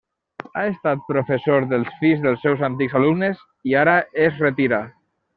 Ha 0.59 0.61
estat 0.67 1.01
professor 1.09 1.67
dels 1.73 1.91
fills 1.99 2.23
dels 2.23 2.41
seus 2.45 2.63
antics 2.71 2.95
alumnes, 3.03 3.43
i 3.73 3.77
ara 3.83 3.93
es 4.29 4.41
retira. 4.45 4.81